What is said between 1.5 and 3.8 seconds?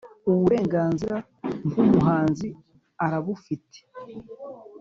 nk ‘umuhanzi arabufite.